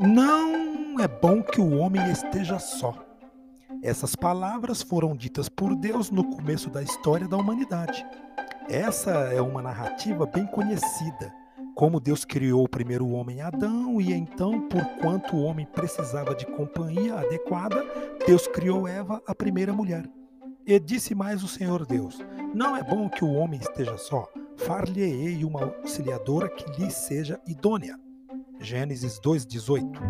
[0.00, 2.94] Não é bom que o homem esteja só.
[3.82, 8.06] Essas palavras foram ditas por Deus no começo da história da humanidade.
[8.68, 11.34] Essa é uma narrativa bem conhecida,
[11.74, 16.46] como Deus criou o primeiro homem Adão e então, por quanto o homem precisava de
[16.46, 17.84] companhia adequada,
[18.24, 20.08] Deus criou Eva, a primeira mulher.
[20.64, 22.20] E disse mais o Senhor Deus:
[22.54, 24.28] Não é bom que o homem esteja só,
[24.58, 27.98] far-lhe-ei uma auxiliadora que lhe seja idônea.
[28.60, 30.00] Gênesis 2:18.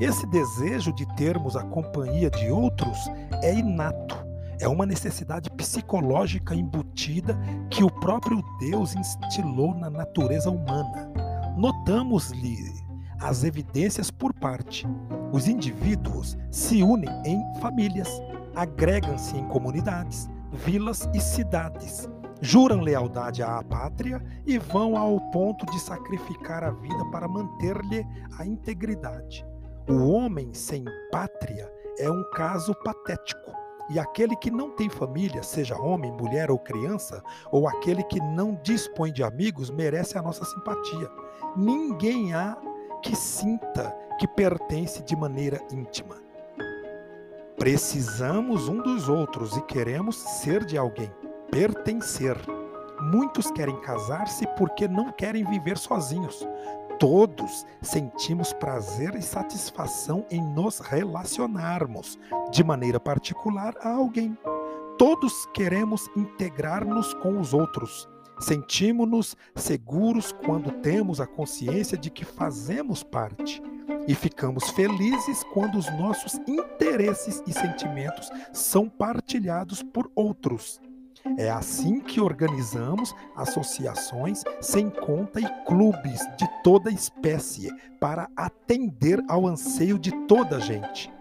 [0.00, 2.98] Esse desejo de termos a companhia de outros
[3.42, 4.16] é inato.
[4.60, 7.38] É uma necessidade psicológica embutida
[7.70, 11.10] que o próprio Deus instilou na natureza humana.
[11.56, 12.56] Notamos-lhe
[13.20, 14.86] as evidências por parte.
[15.32, 18.08] Os indivíduos se unem em famílias,
[18.54, 22.08] agregam-se em comunidades, vilas e cidades,
[22.44, 28.06] juram lealdade à pátria e vão ao ponto de sacrificar a vida para manter-lhe
[28.38, 29.46] a integridade.
[29.88, 33.50] O homem sem pátria é um caso patético.
[33.90, 38.58] E aquele que não tem família, seja homem, mulher ou criança, ou aquele que não
[38.62, 41.10] dispõe de amigos, merece a nossa simpatia.
[41.56, 42.56] Ninguém há
[43.02, 46.16] que sinta que pertence de maneira íntima.
[47.56, 51.10] Precisamos um dos outros e queremos ser de alguém,
[51.54, 52.36] pertencer.
[53.00, 56.44] Muitos querem casar-se porque não querem viver sozinhos.
[56.98, 62.18] Todos sentimos prazer e satisfação em nos relacionarmos
[62.50, 64.36] de maneira particular a alguém.
[64.98, 68.08] Todos queremos integrar-nos com os outros.
[68.40, 73.62] Sentimos-nos seguros quando temos a consciência de que fazemos parte
[74.08, 80.80] e ficamos felizes quando os nossos interesses e sentimentos são partilhados por outros.
[81.36, 87.68] É assim que organizamos associações sem conta e clubes de toda espécie
[88.00, 91.12] para atender ao anseio de toda a gente.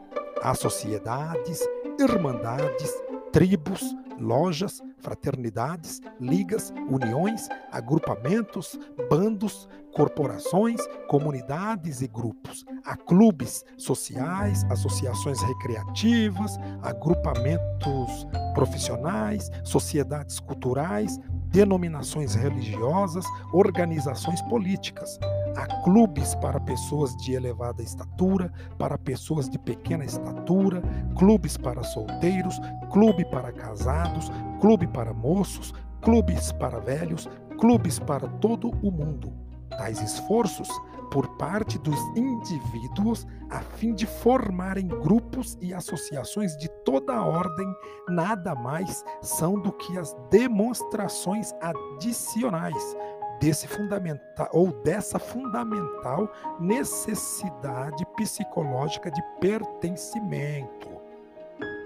[0.42, 1.60] Há sociedades,
[2.00, 2.92] irmandades,
[3.32, 8.78] tribos, lojas, fraternidades, ligas, uniões, agrupamentos,
[9.10, 12.64] bandos, corporações, comunidades e grupos.
[12.86, 25.20] Há clubes sociais, associações recreativas, agrupamentos profissionais, sociedades culturais, denominações religiosas, organizações políticas.
[25.56, 30.82] Há clubes para pessoas de elevada estatura, para pessoas de pequena estatura,
[31.18, 32.60] clubes para solteiros,
[32.92, 39.32] clube para casados, clube para moços, clubes para velhos, clubes para todo o mundo.
[39.78, 40.70] Tais esforços
[41.04, 47.68] por parte dos indivíduos a fim de formarem grupos e associações de toda a ordem
[48.10, 52.98] nada mais são do que as demonstrações adicionais
[53.40, 60.90] desse fundamental ou dessa fundamental necessidade psicológica de pertencimento.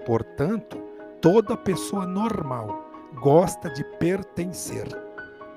[0.06, 0.80] Portanto,
[1.20, 2.84] toda pessoa normal
[3.20, 4.86] gosta de pertencer.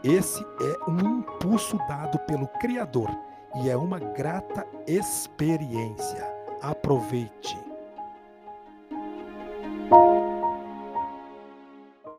[0.04, 3.10] Esse é um impulso dado pelo Criador
[3.56, 6.26] e é uma grata experiência.
[6.62, 7.58] Aproveite.